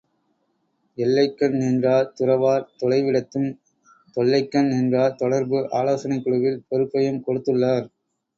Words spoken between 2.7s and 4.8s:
தொலை விடத்தும் தொல்லைக்கண்